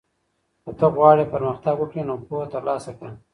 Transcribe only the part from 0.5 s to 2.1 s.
که ته غواړې پرمختګ وکړې